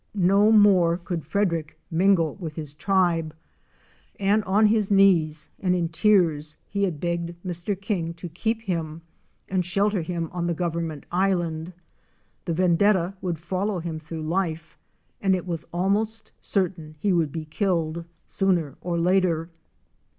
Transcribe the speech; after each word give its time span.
No 0.15 0.51
more 0.51 0.97
could 0.97 1.27
Frederick 1.27 1.77
mingle 1.91 2.33
with 2.39 2.55
his 2.55 2.73
tribe, 2.73 3.35
and 4.19 4.43
on 4.45 4.65
his 4.65 4.89
knees 4.89 5.47
and 5.59 5.75
in 5.75 5.89
tears 5.89 6.57
he 6.67 6.81
had 6.85 6.99
begged 6.99 7.35
Mr. 7.45 7.79
King 7.79 8.15
to 8.15 8.27
keep 8.27 8.63
him 8.63 9.03
and 9.47 9.63
shelter 9.63 10.01
him 10.01 10.27
on 10.31 10.47
the 10.47 10.55
Government 10.55 11.05
Island. 11.11 11.71
The 12.45 12.53
vendetta 12.53 13.15
would 13.21 13.37
follow 13.37 13.77
him 13.77 13.99
through 13.99 14.23
lfe 14.23 14.73
and 15.21 15.35
it 15.35 15.45
was 15.45 15.65
almost 15.71 16.31
certain 16.41 16.95
he 16.97 17.13
would 17.13 17.31
be 17.31 17.45
killed 17.45 18.03
sooner 18.25 18.77
or 18.81 18.97
later. 18.97 19.51